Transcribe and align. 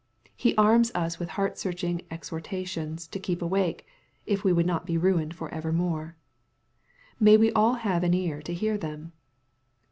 He 0.35 0.55
arms 0.57 0.91
us 0.95 1.19
with 1.19 1.29
heartsearching 1.29 2.05
exhortations 2.09 3.05
to 3.09 3.19
keep 3.19 3.39
awake, 3.39 3.85
if 4.25 4.43
we 4.43 4.51
would 4.51 4.65
not 4.65 4.83
be 4.87 4.97
ruined 4.97 5.35
for 5.35 5.53
evermore. 5.53 6.15
May 7.19 7.37
we 7.37 7.51
aU 7.55 7.73
have 7.73 8.03
an 8.03 8.15
ear 8.15 8.41
to 8.41 8.53
hear 8.55 8.79
them. 8.79 9.11